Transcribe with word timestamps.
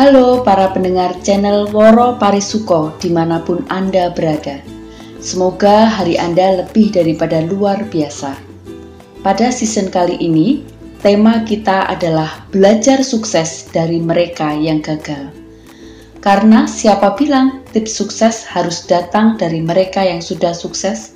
Halo 0.00 0.40
para 0.40 0.72
pendengar 0.72 1.12
channel 1.20 1.68
Woro 1.76 2.16
Parisuko 2.16 2.96
di 2.96 3.12
mana 3.12 3.36
pun 3.44 3.60
Anda 3.68 4.08
berada. 4.08 4.64
Semoga 5.20 5.92
hari 5.92 6.16
Anda 6.16 6.64
lebih 6.64 6.88
daripada 6.88 7.44
luar 7.44 7.84
biasa. 7.84 8.32
Pada 9.20 9.52
season 9.52 9.92
kali 9.92 10.16
ini, 10.16 10.64
tema 11.04 11.44
kita 11.44 11.84
adalah 11.84 12.48
belajar 12.48 13.04
sukses 13.04 13.68
dari 13.76 14.00
mereka 14.00 14.56
yang 14.56 14.80
gagal. 14.80 15.28
Karena 16.24 16.64
siapa 16.64 17.12
bilang 17.20 17.60
tips 17.76 17.92
sukses 17.92 18.48
harus 18.48 18.88
datang 18.88 19.36
dari 19.36 19.60
mereka 19.60 20.00
yang 20.00 20.24
sudah 20.24 20.56
sukses? 20.56 21.12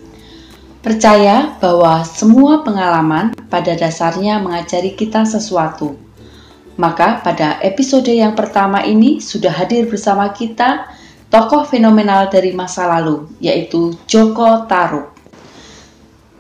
Percaya 0.85 1.57
bahwa 1.57 2.05
semua 2.05 2.61
pengalaman 2.61 3.33
pada 3.49 3.73
dasarnya 3.81 4.45
mengajari 4.45 4.93
kita 4.93 5.25
sesuatu 5.25 6.04
maka 6.75 7.23
pada 7.23 7.63
episode 7.63 8.11
yang 8.11 8.35
pertama 8.35 8.83
ini 8.83 9.23
sudah 9.23 9.51
hadir 9.51 9.87
bersama 9.87 10.31
kita 10.35 10.91
tokoh 11.31 11.67
fenomenal 11.67 12.31
dari 12.31 12.55
masa 12.55 12.87
lalu, 12.87 13.31
yaitu 13.39 13.95
Joko 14.07 14.67
Tarub. 14.67 15.15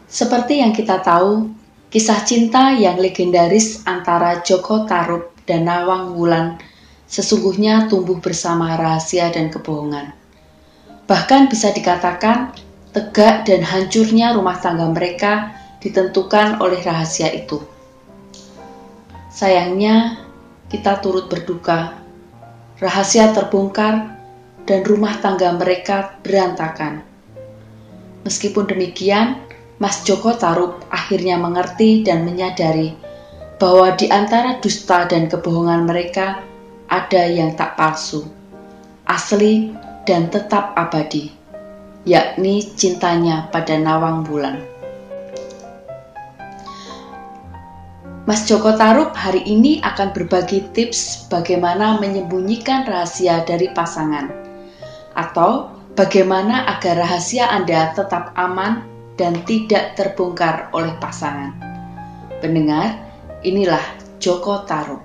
Seperti 0.07 0.63
yang 0.63 0.71
kita 0.71 1.03
tahu, 1.03 1.51
kisah 1.91 2.23
cinta 2.23 2.75
yang 2.75 2.99
legendaris 2.99 3.83
antara 3.87 4.43
Joko 4.47 4.87
Tarub 4.87 5.35
dan 5.47 5.67
Nawang 5.67 6.15
Wulan 6.15 6.59
sesungguhnya 7.05 7.87
tumbuh 7.87 8.19
bersama 8.19 8.75
rahasia 8.75 9.31
dan 9.31 9.53
kebohongan. 9.53 10.15
Bahkan 11.05 11.53
bisa 11.53 11.71
dikatakan 11.71 12.57
tegak 12.97 13.45
dan 13.45 13.61
hancurnya 13.61 14.33
rumah 14.35 14.57
tangga 14.59 14.89
mereka 14.89 15.53
ditentukan 15.85 16.65
oleh 16.65 16.81
rahasia 16.81 17.29
itu. 17.29 17.61
Sayangnya, 19.29 20.24
kita 20.69 21.01
turut 21.05 21.29
berduka. 21.29 21.99
Rahasia 22.81 23.31
terbongkar 23.31 24.15
dan 24.65 24.81
rumah 24.85 25.21
tangga 25.21 25.55
mereka 25.55 26.17
berantakan. 26.25 27.05
Meskipun 28.25 28.65
demikian, 28.67 29.45
Mas 29.77 30.01
Joko 30.03 30.33
Tarub 30.35 30.81
akhirnya 30.89 31.37
mengerti 31.37 32.01
dan 32.01 32.25
menyadari 32.25 32.97
bahwa 33.61 33.95
di 33.95 34.09
antara 34.11 34.59
dusta 34.59 35.07
dan 35.07 35.29
kebohongan 35.29 35.87
mereka 35.87 36.43
ada 36.89 37.23
yang 37.29 37.53
tak 37.55 37.77
palsu, 37.77 38.25
asli 39.09 39.73
dan 40.09 40.29
tetap 40.29 40.77
abadi, 40.77 41.33
yakni 42.05 42.65
cintanya 42.77 43.49
pada 43.53 43.77
Nawang 43.77 44.25
Bulan. 44.25 44.74
Mas 48.25 48.49
Joko 48.49 48.73
Tarub 48.81 49.13
hari 49.13 49.45
ini 49.45 49.85
akan 49.85 50.17
berbagi 50.17 50.65
tips 50.73 51.29
bagaimana 51.29 52.01
menyembunyikan 52.01 52.89
rahasia 52.89 53.45
dari 53.45 53.69
pasangan 53.77 54.33
atau 55.13 55.69
bagaimana 55.93 56.65
agar 56.73 57.05
rahasia 57.05 57.45
Anda 57.53 57.93
tetap 57.93 58.33
aman 58.41 58.81
dan 59.21 59.45
tidak 59.45 60.01
terbongkar 60.01 60.73
oleh 60.73 60.97
pasangan. 61.05 61.53
Pendengar, 62.41 62.97
inilah 63.45 63.85
Joko 64.25 64.65
Tarub. 64.65 65.05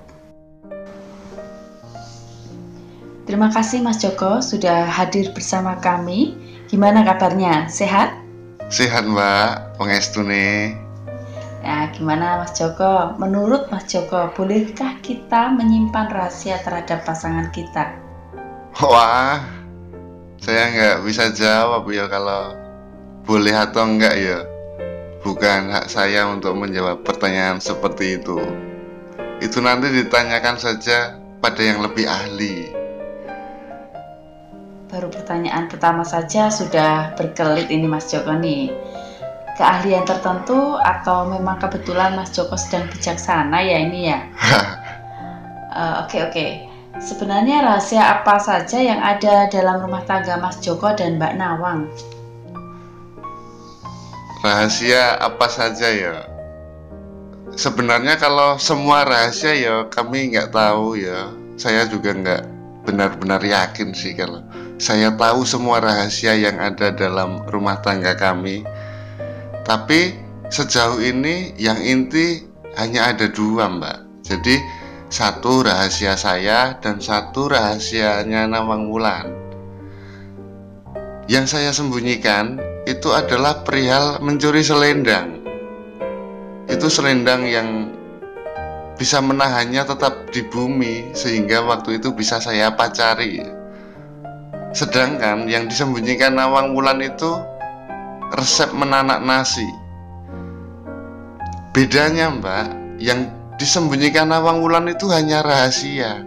Terima 3.28 3.52
kasih 3.52 3.84
Mas 3.84 4.00
Joko 4.00 4.40
sudah 4.40 4.88
hadir 4.88 5.28
bersama 5.36 5.76
kami. 5.76 6.40
Gimana 6.72 7.04
kabarnya? 7.04 7.68
Sehat? 7.68 8.16
Sehat 8.72 9.04
Mbak, 9.04 9.76
pengestu 9.76 10.24
nih. 10.24 10.89
Ya, 11.60 11.92
gimana 11.92 12.40
Mas 12.40 12.56
Joko? 12.56 13.20
Menurut 13.20 13.68
Mas 13.68 13.84
Joko, 13.84 14.32
bolehkah 14.32 14.96
kita 15.04 15.52
menyimpan 15.52 16.08
rahasia 16.08 16.56
terhadap 16.64 17.04
pasangan 17.04 17.52
kita? 17.52 18.00
Wah, 18.80 19.44
saya 20.40 20.72
nggak 20.72 20.96
bisa 21.04 21.28
jawab 21.36 21.84
ya 21.92 22.08
kalau 22.08 22.56
boleh 23.28 23.52
atau 23.52 23.84
enggak 23.84 24.16
ya. 24.16 24.40
Bukan 25.20 25.68
hak 25.68 25.92
saya 25.92 26.24
untuk 26.32 26.56
menjawab 26.56 27.04
pertanyaan 27.04 27.60
seperti 27.60 28.16
itu. 28.16 28.40
Itu 29.44 29.60
nanti 29.60 29.92
ditanyakan 29.92 30.56
saja 30.56 31.20
pada 31.44 31.60
yang 31.60 31.84
lebih 31.84 32.08
ahli. 32.08 32.72
Baru 34.88 35.12
pertanyaan 35.12 35.68
pertama 35.68 36.08
saja 36.08 36.48
sudah 36.48 37.12
berkelit 37.20 37.68
ini 37.68 37.84
Mas 37.84 38.08
Joko 38.08 38.32
nih 38.32 38.72
keahlian 39.58 40.06
tertentu 40.06 40.76
atau 40.78 41.26
memang 41.26 41.58
kebetulan 41.58 42.14
Mas 42.14 42.30
Joko 42.34 42.54
sedang 42.54 42.86
bijaksana 42.90 43.58
ya 43.62 43.78
ini 43.80 44.00
ya? 44.10 44.20
Oke 45.70 45.78
uh, 45.78 45.94
oke. 46.02 46.10
Okay, 46.10 46.20
okay. 46.26 46.50
Sebenarnya 46.98 47.62
rahasia 47.62 48.02
apa 48.02 48.42
saja 48.42 48.82
yang 48.82 48.98
ada 48.98 49.46
dalam 49.46 49.78
rumah 49.86 50.02
tangga 50.02 50.34
Mas 50.36 50.58
Joko 50.58 50.90
dan 50.92 51.22
Mbak 51.22 51.38
Nawang? 51.38 51.86
Rahasia 54.42 55.14
apa 55.22 55.46
saja 55.46 55.88
ya? 55.94 56.26
Sebenarnya 57.54 58.18
kalau 58.18 58.58
semua 58.58 59.06
rahasia 59.06 59.54
ya 59.54 59.86
kami 59.86 60.34
nggak 60.34 60.50
tahu 60.50 60.98
ya. 60.98 61.30
Saya 61.54 61.86
juga 61.86 62.18
nggak 62.18 62.42
benar-benar 62.90 63.38
yakin 63.44 63.94
sih 63.94 64.16
kalau 64.18 64.42
saya 64.80 65.12
tahu 65.12 65.44
semua 65.44 65.78
rahasia 65.78 66.32
yang 66.32 66.56
ada 66.56 66.88
dalam 66.90 67.44
rumah 67.52 67.78
tangga 67.84 68.16
kami 68.16 68.64
tapi 69.64 70.16
sejauh 70.50 70.98
ini 70.98 71.54
yang 71.56 71.78
inti 71.78 72.42
hanya 72.78 73.14
ada 73.14 73.30
dua 73.30 73.70
mbak. 73.70 73.98
Jadi 74.26 74.56
satu 75.10 75.66
rahasia 75.66 76.14
saya 76.14 76.78
dan 76.78 77.02
satu 77.02 77.50
rahasianya 77.50 78.46
Nawang 78.46 78.86
Wulan. 78.90 79.26
Yang 81.26 81.58
saya 81.58 81.70
sembunyikan 81.74 82.58
itu 82.86 83.10
adalah 83.10 83.62
perihal 83.66 84.22
mencuri 84.22 84.62
selendang. 84.62 85.42
Itu 86.70 86.86
selendang 86.86 87.46
yang 87.46 87.90
bisa 88.94 89.18
menahannya 89.18 89.82
tetap 89.82 90.30
di 90.30 90.46
bumi 90.46 91.10
sehingga 91.16 91.64
waktu 91.66 91.98
itu 91.98 92.14
bisa 92.14 92.38
saya 92.38 92.70
pacari. 92.74 93.42
Sedangkan 94.70 95.50
yang 95.50 95.66
disembunyikan 95.66 96.38
Nawang 96.38 96.78
Wulan 96.78 97.02
itu 97.02 97.34
resep 98.34 98.70
menanak 98.74 99.22
nasi. 99.22 99.66
Bedanya 101.70 102.30
mbak, 102.34 102.66
yang 102.98 103.30
disembunyikan 103.58 104.30
Nawang 104.30 104.62
Wulan 104.62 104.90
itu 104.90 105.06
hanya 105.10 105.42
rahasia. 105.42 106.26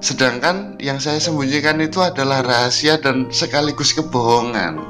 Sedangkan 0.00 0.80
yang 0.80 0.96
saya 0.96 1.20
sembunyikan 1.20 1.76
itu 1.78 2.00
adalah 2.00 2.40
rahasia 2.40 2.96
dan 2.96 3.28
sekaligus 3.28 3.92
kebohongan. 3.92 4.80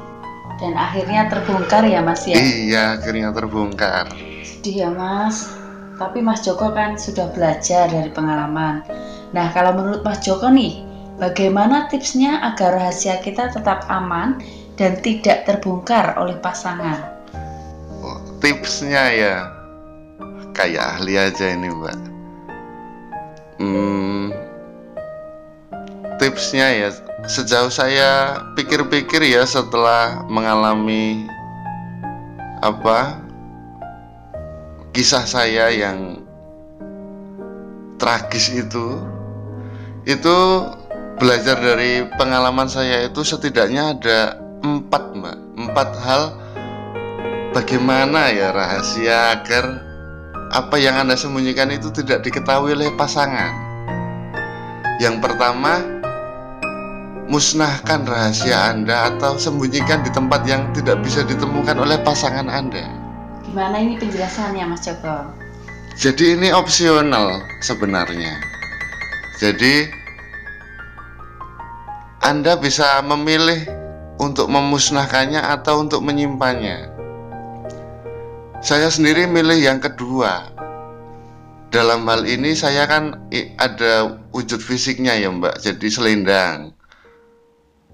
Dan 0.57 0.73
akhirnya 0.77 1.27
terbongkar 1.27 1.83
ya 1.83 1.99
mas 1.99 2.23
ya? 2.23 2.39
Iya, 2.39 2.83
akhirnya 2.95 3.35
terbongkar. 3.35 4.07
Sedih 4.45 4.87
ya 4.87 4.89
mas. 4.93 5.61
Tapi 6.01 6.17
Mas 6.17 6.41
Joko 6.41 6.73
kan 6.73 6.97
sudah 6.97 7.29
belajar 7.29 7.85
dari 7.85 8.09
pengalaman. 8.09 8.81
Nah, 9.37 9.53
kalau 9.53 9.77
menurut 9.77 10.01
Mas 10.01 10.17
Joko 10.25 10.49
nih, 10.49 10.81
bagaimana 11.21 11.85
tipsnya 11.93 12.41
agar 12.41 12.73
rahasia 12.73 13.21
kita 13.21 13.53
tetap 13.53 13.85
aman 13.85 14.41
dan 14.81 14.97
tidak 15.05 15.45
terbongkar 15.45 16.17
oleh 16.17 16.33
pasangan. 16.41 17.05
Oh, 18.01 18.17
tipsnya 18.41 19.13
ya 19.13 19.35
kayak 20.57 20.97
ahli 20.97 21.21
aja 21.21 21.53
ini 21.53 21.69
mbak. 21.69 21.97
Hmm, 23.61 24.33
tipsnya 26.17 26.73
ya 26.73 26.89
sejauh 27.29 27.69
saya 27.69 28.41
pikir-pikir 28.57 29.21
ya 29.21 29.45
setelah 29.45 30.25
mengalami 30.25 31.29
apa 32.65 33.21
kisah 34.97 35.29
saya 35.29 35.69
yang 35.69 36.25
tragis 38.01 38.49
itu 38.49 38.97
itu 40.09 40.37
belajar 41.21 41.61
dari 41.61 42.09
pengalaman 42.17 42.65
saya 42.65 43.05
itu 43.05 43.21
setidaknya 43.21 43.93
ada 43.93 44.41
empat 45.71 45.95
hal 46.03 46.35
bagaimana 47.55 48.27
ya 48.27 48.51
rahasia 48.51 49.39
agar 49.39 49.79
apa 50.51 50.75
yang 50.75 50.99
anda 50.99 51.15
sembunyikan 51.15 51.71
itu 51.71 51.87
tidak 51.95 52.27
diketahui 52.27 52.75
oleh 52.75 52.91
pasangan? 52.99 53.55
Yang 54.99 55.23
pertama 55.23 55.79
musnahkan 57.31 58.03
rahasia 58.03 58.75
anda 58.75 59.15
atau 59.15 59.39
sembunyikan 59.39 60.03
di 60.03 60.11
tempat 60.11 60.43
yang 60.43 60.67
tidak 60.75 60.99
bisa 60.99 61.23
ditemukan 61.23 61.79
oleh 61.79 61.95
pasangan 62.03 62.51
anda. 62.51 62.83
Gimana 63.47 63.79
ini 63.79 63.95
penjelasannya 63.95 64.67
mas 64.67 64.83
Joko? 64.83 65.31
Jadi 65.95 66.35
ini 66.35 66.51
opsional 66.51 67.39
sebenarnya. 67.63 68.35
Jadi 69.39 69.87
anda 72.27 72.59
bisa 72.59 72.99
memilih 73.07 73.80
untuk 74.21 74.47
memusnahkannya 74.53 75.41
atau 75.41 75.81
untuk 75.81 76.05
menyimpannya. 76.05 76.93
Saya 78.61 78.93
sendiri 78.93 79.25
milih 79.25 79.57
yang 79.57 79.81
kedua. 79.81 80.61
dalam 81.71 82.03
hal 82.03 82.27
ini 82.27 82.51
saya 82.51 82.83
kan 82.83 83.15
ada 83.55 84.19
wujud 84.35 84.59
fisiknya 84.59 85.15
ya 85.15 85.31
mbak 85.31 85.55
jadi 85.63 85.87
selendang 85.87 86.75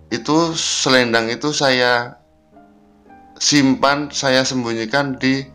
itu 0.09 0.37
selendang 0.57 1.29
itu 1.29 1.53
saya 1.53 2.17
simpan 3.37 4.09
saya 4.09 4.41
sembunyikan 4.41 5.21
di 5.21 5.45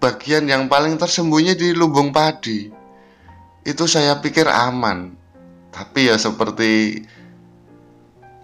bagian 0.00 0.48
yang 0.48 0.64
paling 0.72 0.96
tersembunyi 0.96 1.52
di 1.60 1.76
lumbung 1.76 2.08
padi 2.08 2.72
itu 3.68 3.84
saya 3.84 4.16
pikir 4.24 4.48
aman 4.48 5.12
tapi 5.76 6.08
ya 6.08 6.16
seperti 6.16 7.04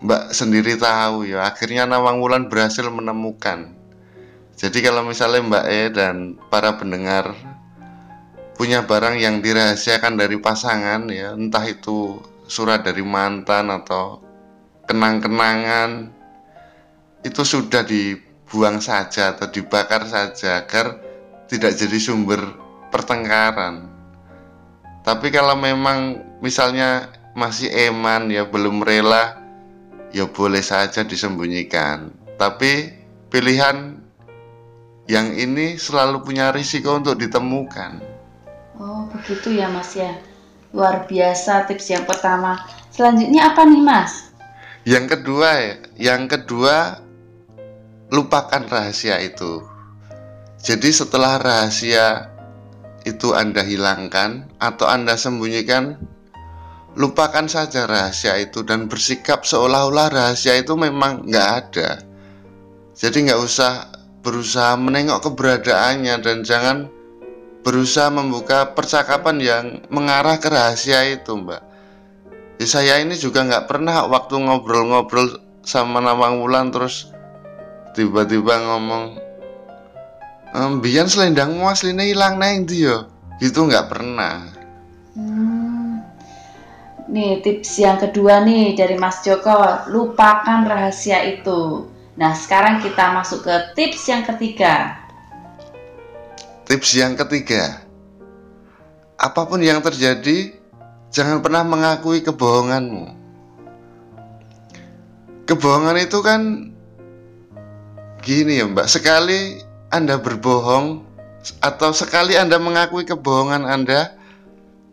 Mbak 0.00 0.32
sendiri 0.32 0.81
tahu 0.81 1.29
ya 1.29 1.44
akhirnya 1.44 1.85
Nawang 1.85 2.25
Wulan 2.25 2.49
berhasil 2.49 2.88
menemukan. 2.88 3.76
Jadi 4.56 4.81
kalau 4.81 5.05
misalnya 5.05 5.44
Mbak 5.44 5.67
E 5.69 5.82
dan 5.93 6.17
para 6.49 6.76
pendengar 6.81 7.37
punya 8.56 8.85
barang 8.85 9.17
yang 9.20 9.41
dirahasiakan 9.41 10.20
dari 10.20 10.37
pasangan 10.41 11.08
ya 11.08 11.32
entah 11.32 11.64
itu 11.64 12.20
surat 12.44 12.85
dari 12.85 13.00
mantan 13.00 13.73
atau 13.73 14.20
kenang-kenangan 14.85 16.12
itu 17.25 17.41
sudah 17.44 17.85
dibuang 17.85 18.81
saja 18.85 19.32
atau 19.37 19.49
dibakar 19.49 20.05
saja 20.08 20.64
agar 20.64 21.00
tidak 21.49 21.76
jadi 21.76 21.96
sumber 22.00 22.41
pertengkaran. 22.93 23.88
Tapi 25.05 25.32
kalau 25.32 25.56
memang 25.56 26.20
misalnya 26.44 27.08
masih 27.32 27.73
eman 27.88 28.29
ya 28.29 28.44
belum 28.44 28.85
rela 28.85 29.39
ya 30.10 30.26
boleh 30.30 30.62
saja 30.62 31.02
disembunyikan. 31.06 32.14
Tapi 32.38 32.90
pilihan 33.30 34.00
yang 35.10 35.34
ini 35.34 35.74
selalu 35.74 36.22
punya 36.22 36.54
risiko 36.54 36.98
untuk 36.98 37.18
ditemukan. 37.18 37.98
Oh, 38.78 39.10
begitu 39.10 39.58
ya 39.58 39.66
Mas 39.68 39.92
ya. 39.98 40.14
Luar 40.70 41.04
biasa 41.10 41.66
tips 41.66 41.90
yang 41.90 42.06
pertama. 42.06 42.62
Selanjutnya 42.94 43.50
apa 43.50 43.66
nih 43.66 43.82
Mas? 43.82 44.30
Yang 44.88 45.18
kedua 45.18 45.48
ya, 45.60 45.74
yang 45.98 46.22
kedua 46.30 47.04
lupakan 48.08 48.62
rahasia 48.66 49.20
itu. 49.20 49.62
Jadi 50.60 50.90
setelah 50.92 51.40
rahasia 51.40 52.30
itu 53.04 53.32
Anda 53.32 53.64
hilangkan 53.64 54.48
atau 54.60 54.86
Anda 54.88 55.16
sembunyikan, 55.16 55.96
lupakan 56.98 57.46
saja 57.46 57.87
rahasia 57.87 58.38
itu 58.42 58.66
dan 58.66 58.90
bersikap 58.90 59.46
seolah-olah 59.46 60.10
rahasia 60.10 60.58
itu 60.58 60.75
memang 60.75 61.26
nggak 61.26 61.48
ada. 61.48 62.02
Jadi 62.98 63.31
nggak 63.31 63.40
usah 63.40 63.90
berusaha 64.20 64.76
menengok 64.76 65.31
keberadaannya 65.31 66.14
dan 66.20 66.42
jangan 66.42 66.90
berusaha 67.62 68.08
membuka 68.10 68.72
percakapan 68.72 69.37
yang 69.40 69.64
mengarah 69.92 70.37
ke 70.40 70.48
rahasia 70.48 71.06
itu, 71.08 71.37
Mbak. 71.37 71.62
Ya, 72.60 72.66
saya 72.69 73.00
ini 73.00 73.16
juga 73.16 73.40
nggak 73.46 73.72
pernah 73.72 74.04
waktu 74.04 74.36
ngobrol-ngobrol 74.36 75.40
sama 75.64 76.00
Nawang 76.04 76.44
Wulan 76.44 76.69
terus 76.69 77.08
tiba-tiba 77.96 78.60
ngomong 78.60 79.16
ehm, 80.52 80.84
Bian 80.84 81.08
selendangmu 81.08 81.64
aslinya 81.69 82.04
hilang 82.04 82.36
neng 82.36 82.69
dia 82.69 83.08
gitu 83.40 83.64
nggak 83.64 83.88
pernah 83.88 84.59
Nih 87.10 87.42
tips 87.42 87.82
yang 87.82 87.98
kedua 87.98 88.46
nih 88.46 88.78
dari 88.78 88.94
Mas 88.94 89.26
Joko, 89.26 89.90
lupakan 89.90 90.62
rahasia 90.62 91.26
itu. 91.26 91.90
Nah 92.14 92.30
sekarang 92.38 92.78
kita 92.78 93.10
masuk 93.10 93.42
ke 93.42 93.54
tips 93.74 94.06
yang 94.06 94.22
ketiga. 94.22 94.94
Tips 96.70 96.94
yang 96.94 97.18
ketiga, 97.18 97.82
apa 99.18 99.42
pun 99.42 99.58
yang 99.58 99.82
terjadi, 99.82 100.54
jangan 101.10 101.42
pernah 101.42 101.66
mengakui 101.66 102.22
kebohonganmu. 102.22 103.18
Kebohongan 105.50 105.98
itu 105.98 106.18
kan 106.22 106.70
gini 108.22 108.62
ya 108.62 108.70
Mbak, 108.70 108.86
sekali 108.86 109.58
Anda 109.90 110.22
berbohong 110.22 111.02
atau 111.58 111.90
sekali 111.90 112.38
Anda 112.38 112.62
mengakui 112.62 113.02
kebohongan 113.02 113.66
Anda, 113.66 114.14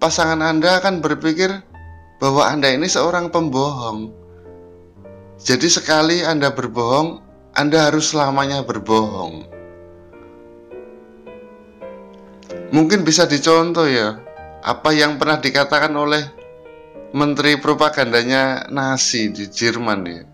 pasangan 0.02 0.42
Anda 0.42 0.82
akan 0.82 0.98
berpikir 0.98 1.67
bahwa 2.18 2.50
Anda 2.50 2.74
ini 2.74 2.90
seorang 2.90 3.30
pembohong. 3.30 4.14
Jadi 5.38 5.68
sekali 5.70 6.26
Anda 6.26 6.50
berbohong, 6.50 7.22
Anda 7.54 7.90
harus 7.90 8.14
selamanya 8.14 8.66
berbohong. 8.66 9.46
Mungkin 12.74 13.08
bisa 13.08 13.24
dicontoh 13.30 13.88
ya, 13.88 14.20
apa 14.66 14.92
yang 14.92 15.16
pernah 15.16 15.40
dikatakan 15.40 15.94
oleh 15.96 16.38
Menteri 17.16 17.56
propagandanya 17.56 18.68
nasi 18.68 19.32
di 19.32 19.48
Jerman 19.48 20.00
ya. 20.04 20.28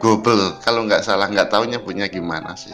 Gobel, 0.00 0.56
kalau 0.64 0.88
nggak 0.88 1.04
salah 1.04 1.28
nggak 1.28 1.52
tahu 1.52 1.68
nyebutnya 1.68 2.08
gimana 2.08 2.56
sih. 2.56 2.72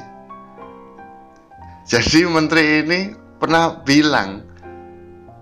Jadi 1.84 2.22
menteri 2.30 2.86
ini 2.86 3.00
pernah 3.42 3.82
bilang 3.82 4.46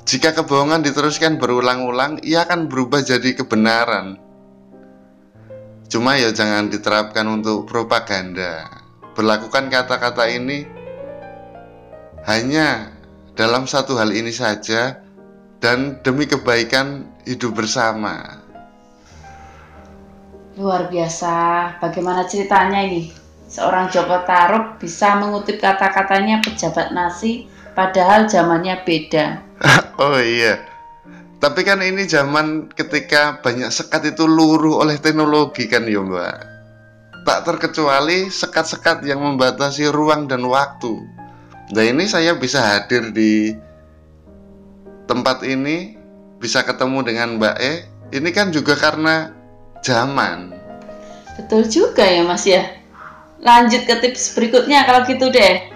jika 0.02 0.34
kebohongan 0.34 0.82
diteruskan 0.82 1.38
berulang-ulang, 1.38 2.18
ia 2.26 2.42
akan 2.42 2.66
berubah 2.66 3.06
jadi 3.06 3.38
kebenaran. 3.38 4.18
Cuma 5.86 6.18
ya 6.18 6.34
jangan 6.34 6.72
diterapkan 6.72 7.22
untuk 7.30 7.70
propaganda. 7.70 8.66
Berlakukan 9.14 9.70
kata-kata 9.70 10.26
ini 10.26 10.66
hanya 12.26 12.90
dalam 13.38 13.68
satu 13.68 13.94
hal 14.00 14.10
ini 14.10 14.32
saja 14.34 14.98
dan 15.62 16.02
demi 16.02 16.26
kebaikan 16.26 17.06
hidup 17.22 17.62
bersama. 17.62 18.42
Luar 20.58 20.90
biasa, 20.90 21.34
bagaimana 21.78 22.26
ceritanya 22.26 22.82
ini? 22.82 23.14
Seorang 23.52 23.92
Joko 23.92 24.24
Taruk 24.24 24.80
bisa 24.80 25.12
mengutip 25.20 25.60
kata-katanya 25.60 26.40
pejabat 26.40 26.90
nasi 26.96 27.46
padahal 27.76 28.26
zamannya 28.26 28.80
beda. 28.80 29.51
oh 30.02 30.18
iya. 30.18 30.58
Tapi 31.42 31.66
kan 31.66 31.82
ini 31.82 32.06
zaman 32.06 32.70
ketika 32.70 33.42
banyak 33.42 33.70
sekat 33.74 34.14
itu 34.14 34.30
luruh 34.30 34.78
oleh 34.78 34.94
teknologi 34.98 35.66
kan 35.66 35.86
ya 35.90 35.98
mbak. 35.98 36.38
Tak 37.22 37.38
terkecuali 37.46 38.30
sekat-sekat 38.30 39.06
yang 39.06 39.22
membatasi 39.22 39.90
ruang 39.90 40.30
dan 40.30 40.46
waktu. 40.46 41.02
Nah 41.74 41.84
ini 41.86 42.06
saya 42.06 42.34
bisa 42.34 42.62
hadir 42.62 43.14
di 43.14 43.54
tempat 45.06 45.46
ini, 45.46 45.94
bisa 46.42 46.66
ketemu 46.66 46.98
dengan 47.06 47.38
Mbak 47.38 47.56
E. 47.62 47.74
Ini 48.12 48.30
kan 48.34 48.50
juga 48.50 48.74
karena 48.74 49.30
zaman. 49.86 50.50
Betul 51.38 51.64
juga 51.70 52.02
ya 52.02 52.26
Mas 52.26 52.44
ya. 52.44 52.66
Lanjut 53.42 53.86
ke 53.86 53.94
tips 54.02 54.34
berikutnya 54.34 54.82
kalau 54.84 55.06
gitu 55.06 55.30
deh. 55.30 55.70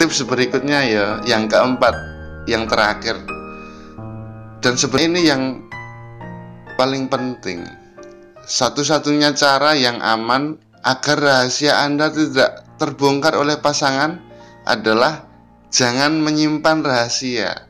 Tips 0.00 0.24
berikutnya 0.24 0.80
ya, 0.88 1.06
yang 1.28 1.46
keempat 1.46 2.19
yang 2.48 2.64
terakhir. 2.68 3.20
Dan 4.60 4.76
sebenarnya 4.76 5.08
ini 5.08 5.22
yang 5.24 5.42
paling 6.76 7.08
penting. 7.08 7.64
Satu-satunya 8.44 9.36
cara 9.36 9.76
yang 9.76 10.00
aman 10.00 10.56
agar 10.80 11.20
rahasia 11.20 11.84
Anda 11.84 12.08
tidak 12.08 12.64
terbongkar 12.80 13.36
oleh 13.36 13.60
pasangan 13.60 14.20
adalah 14.64 15.28
jangan 15.68 16.20
menyimpan 16.20 16.80
rahasia. 16.80 17.68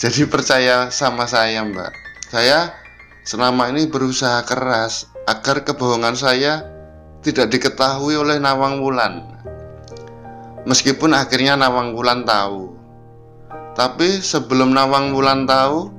Jadi 0.00 0.24
percaya 0.28 0.88
sama 0.88 1.28
saya 1.28 1.60
mbak. 1.60 1.92
Saya 2.32 2.72
selama 3.24 3.68
ini 3.68 3.84
berusaha 3.88 4.40
keras 4.48 5.08
agar 5.28 5.60
kebohongan 5.64 6.16
saya 6.16 6.64
tidak 7.20 7.52
diketahui 7.52 8.16
oleh 8.16 8.40
Nawang 8.40 8.80
Wulan. 8.80 9.28
Meskipun 10.64 11.12
akhirnya 11.12 11.56
Nawang 11.56 11.92
Wulan 11.92 12.24
tahu 12.24 12.79
tapi 13.78 14.18
sebelum 14.18 14.74
Nawang 14.74 15.14
Wulan 15.14 15.46
tahu, 15.46 15.90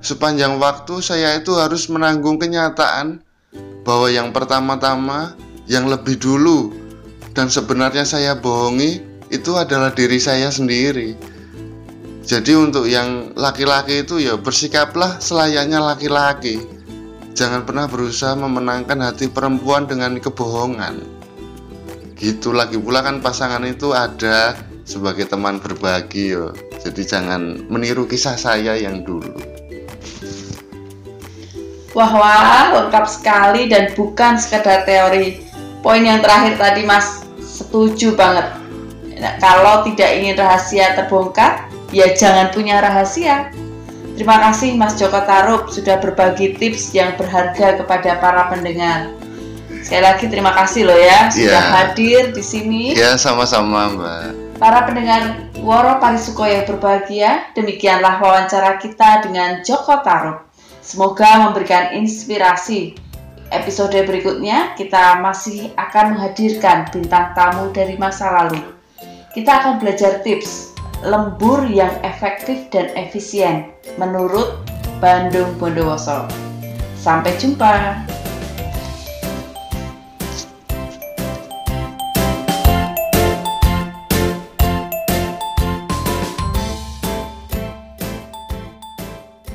sepanjang 0.00 0.56
waktu 0.56 0.98
saya 1.04 1.36
itu 1.36 1.54
harus 1.60 1.86
menanggung 1.92 2.40
kenyataan 2.40 3.20
bahwa 3.84 4.08
yang 4.08 4.32
pertama-tama, 4.32 5.36
yang 5.68 5.86
lebih 5.86 6.16
dulu, 6.16 6.72
dan 7.36 7.52
sebenarnya 7.52 8.04
saya 8.08 8.32
bohongi 8.36 9.04
itu 9.32 9.56
adalah 9.56 9.92
diri 9.92 10.20
saya 10.20 10.48
sendiri. 10.48 11.16
Jadi 12.22 12.54
untuk 12.54 12.86
yang 12.86 13.34
laki-laki 13.34 14.06
itu 14.06 14.22
ya 14.22 14.38
bersikaplah 14.38 15.18
selayaknya 15.18 15.82
laki-laki. 15.82 16.62
Jangan 17.32 17.66
pernah 17.66 17.90
berusaha 17.90 18.36
memenangkan 18.38 19.00
hati 19.02 19.26
perempuan 19.26 19.90
dengan 19.90 20.20
kebohongan. 20.20 21.02
Gitu 22.14 22.54
lagi 22.54 22.78
pula 22.78 23.02
kan 23.02 23.18
pasangan 23.18 23.66
itu 23.66 23.90
ada 23.90 24.54
sebagai 24.82 25.26
teman 25.26 25.58
berbagi 25.62 26.34
yo. 26.34 26.50
Jadi 26.82 27.02
jangan 27.06 27.66
meniru 27.70 28.06
kisah 28.06 28.34
saya 28.34 28.74
yang 28.74 29.06
dulu. 29.06 29.34
Wah 31.92 32.08
wah 32.08 32.66
lengkap 32.72 33.04
sekali 33.04 33.68
dan 33.68 33.92
bukan 33.92 34.40
sekedar 34.40 34.88
teori. 34.88 35.44
Poin 35.84 36.00
yang 36.00 36.24
terakhir 36.24 36.56
tadi 36.56 36.88
Mas 36.88 37.20
setuju 37.42 38.16
banget. 38.16 38.48
Nah, 39.20 39.36
kalau 39.38 39.84
tidak 39.86 40.08
ingin 40.18 40.34
rahasia 40.34 40.96
terbongkar, 40.96 41.68
ya 41.92 42.10
jangan 42.16 42.48
punya 42.50 42.80
rahasia. 42.80 43.52
Terima 44.16 44.40
kasih 44.40 44.74
Mas 44.74 44.96
Joko 44.96 45.20
Tarub 45.24 45.68
sudah 45.68 46.00
berbagi 46.00 46.56
tips 46.56 46.96
yang 46.96 47.12
berharga 47.20 47.76
kepada 47.80 48.18
para 48.18 48.48
pendengar. 48.48 49.12
Sekali 49.82 50.02
lagi 50.04 50.24
terima 50.30 50.54
kasih 50.54 50.86
loh 50.86 50.96
ya 50.96 51.28
sudah 51.28 51.60
Ya. 51.60 51.72
hadir 51.74 52.22
di 52.32 52.40
sini. 52.44 52.94
Ya 52.94 53.18
sama-sama 53.18 53.90
Mbak. 53.92 54.51
Para 54.62 54.86
pendengar 54.86 55.50
Woro 55.58 55.98
Parisuko 55.98 56.46
yang 56.46 56.62
berbahagia, 56.62 57.50
demikianlah 57.58 58.22
wawancara 58.22 58.78
kita 58.78 59.26
dengan 59.26 59.58
Joko 59.66 60.06
Tarub. 60.06 60.46
Semoga 60.78 61.50
memberikan 61.50 61.90
inspirasi. 61.98 62.94
Episode 63.50 64.06
berikutnya 64.06 64.78
kita 64.78 65.18
masih 65.18 65.74
akan 65.74 66.14
menghadirkan 66.14 66.86
bintang 66.94 67.34
tamu 67.34 67.74
dari 67.74 67.98
masa 67.98 68.30
lalu. 68.30 68.62
Kita 69.34 69.66
akan 69.66 69.82
belajar 69.82 70.22
tips 70.22 70.78
lembur 71.02 71.66
yang 71.66 71.90
efektif 72.06 72.70
dan 72.70 72.86
efisien 72.94 73.66
menurut 73.98 74.62
Bandung 75.02 75.58
Bondowoso. 75.58 76.30
Sampai 76.94 77.34
jumpa. 77.34 77.98